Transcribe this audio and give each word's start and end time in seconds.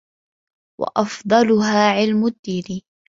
وَأَفْضَلُهَا 0.81 1.91
عِلْمُ 1.91 2.25
الدِّينِ 2.27 2.81